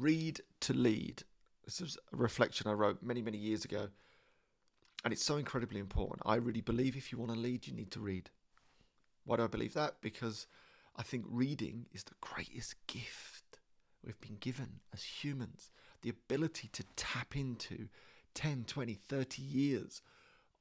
[0.00, 1.24] Read to lead.
[1.66, 3.88] This is a reflection I wrote many, many years ago.
[5.04, 6.22] And it's so incredibly important.
[6.24, 8.30] I really believe if you want to lead, you need to read.
[9.24, 9.96] Why do I believe that?
[10.00, 10.46] Because
[10.96, 13.58] I think reading is the greatest gift
[14.02, 15.70] we've been given as humans.
[16.00, 17.88] The ability to tap into
[18.32, 20.00] 10, 20, 30 years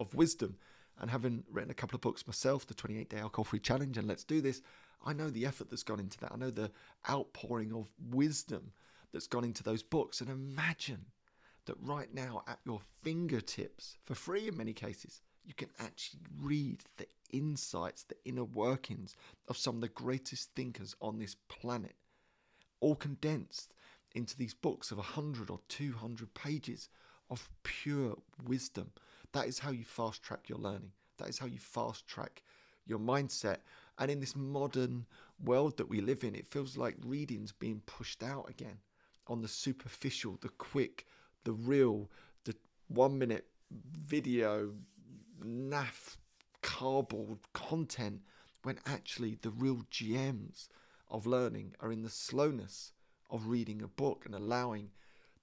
[0.01, 0.57] of wisdom.
[0.99, 4.05] And having written a couple of books myself, the 28 Day Alcohol Free Challenge and
[4.05, 4.61] Let's Do This,
[5.05, 6.33] I know the effort that's gone into that.
[6.33, 6.71] I know the
[7.09, 8.73] outpouring of wisdom
[9.11, 10.21] that's gone into those books.
[10.21, 11.05] And imagine
[11.65, 16.83] that right now at your fingertips, for free in many cases, you can actually read
[16.97, 19.15] the insights, the inner workings
[19.47, 21.95] of some of the greatest thinkers on this planet,
[22.79, 23.73] all condensed
[24.15, 26.89] into these books of 100 or 200 pages
[27.29, 28.15] of pure
[28.45, 28.91] wisdom.
[29.33, 30.91] That is how you fast track your learning.
[31.17, 32.41] That is how you fast track
[32.85, 33.57] your mindset.
[33.99, 35.05] And in this modern
[35.43, 38.79] world that we live in, it feels like reading's being pushed out again
[39.29, 41.05] on the superficial, the quick,
[41.43, 42.09] the reel,
[42.43, 42.55] the
[42.87, 44.71] one minute video,
[45.43, 46.17] naff,
[46.61, 48.21] cardboard content,
[48.63, 50.67] when actually the real gems
[51.09, 52.91] of learning are in the slowness
[53.29, 54.89] of reading a book and allowing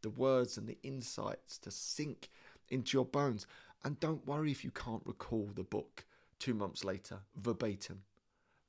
[0.03, 2.29] the words and the insights to sink
[2.69, 3.47] into your bones.
[3.85, 6.05] And don't worry if you can't recall the book
[6.39, 8.03] two months later verbatim.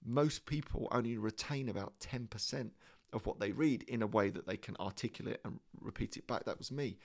[0.05, 2.69] Most people only retain about 10%
[3.13, 6.45] of what they read in a way that they can articulate and repeat it back.
[6.45, 6.97] That was me.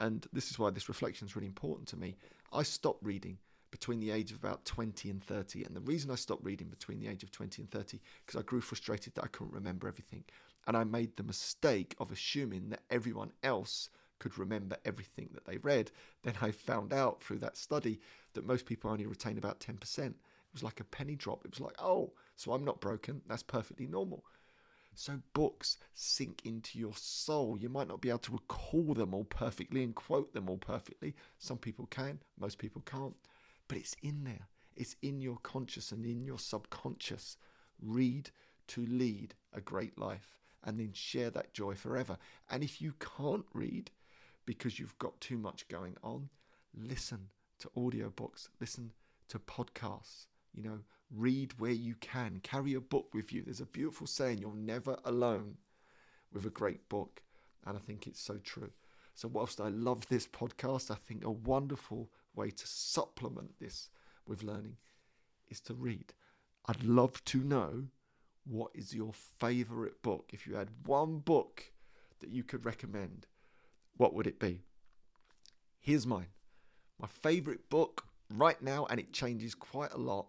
[0.00, 2.16] And this is why this reflection is really important to me.
[2.52, 3.38] I stopped reading
[3.70, 5.64] between the age of about 20 and 30.
[5.64, 8.44] And the reason I stopped reading between the age of 20 and 30 because I
[8.44, 10.24] grew frustrated that I couldn't remember everything.
[10.66, 15.58] And I made the mistake of assuming that everyone else could remember everything that they
[15.58, 15.90] read.
[16.22, 18.00] Then I found out through that study
[18.34, 20.06] that most people only retain about 10%.
[20.06, 20.14] It
[20.52, 21.44] was like a penny drop.
[21.44, 23.20] It was like, oh, so I'm not broken.
[23.28, 24.24] That's perfectly normal.
[24.98, 27.56] So books sink into your soul.
[27.56, 31.14] You might not be able to recall them all perfectly and quote them all perfectly.
[31.38, 33.14] Some people can, most people can't.
[33.68, 34.48] But it's in there.
[34.74, 37.36] It's in your conscious and in your subconscious.
[37.80, 38.30] Read
[38.68, 42.18] to lead a great life and then share that joy forever.
[42.50, 43.92] And if you can't read
[44.46, 46.28] because you've got too much going on,
[46.74, 47.28] listen
[47.60, 48.90] to audiobooks, listen
[49.28, 50.26] to podcasts,
[50.58, 50.80] you know,
[51.10, 52.40] Read where you can.
[52.42, 53.42] Carry a book with you.
[53.42, 55.56] There's a beautiful saying you're never alone
[56.32, 57.22] with a great book.
[57.66, 58.70] And I think it's so true.
[59.14, 63.88] So, whilst I love this podcast, I think a wonderful way to supplement this
[64.26, 64.76] with learning
[65.48, 66.12] is to read.
[66.66, 67.84] I'd love to know
[68.44, 70.30] what is your favorite book.
[70.34, 71.72] If you had one book
[72.20, 73.26] that you could recommend,
[73.96, 74.60] what would it be?
[75.80, 76.28] Here's mine.
[77.00, 78.04] My favorite book
[78.34, 80.26] right now, and it changes quite a lot,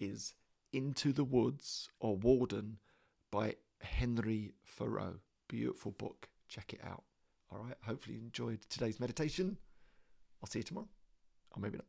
[0.00, 0.34] is
[0.72, 2.78] Into the Woods or Walden
[3.30, 5.14] by Henry Thoreau.
[5.48, 6.28] Beautiful book.
[6.48, 7.04] Check it out.
[7.52, 7.76] All right.
[7.84, 9.56] Hopefully, you enjoyed today's meditation.
[10.42, 10.88] I'll see you tomorrow.
[11.52, 11.86] Or maybe not.